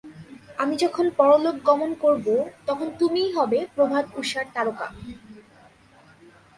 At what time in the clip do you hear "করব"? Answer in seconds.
2.03-2.25